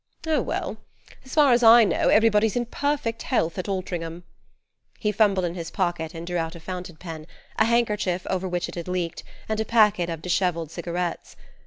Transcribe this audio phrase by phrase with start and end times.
[0.25, 0.77] "Oh, well:
[1.23, 4.23] as far as I know, everybody's in perfect health at Altringham."
[4.97, 7.27] He fumbled in his pocket and drew out a fountain pen,
[7.57, 11.35] a handkerchief over which it had leaked, and a packet of dishevelled cigarettes.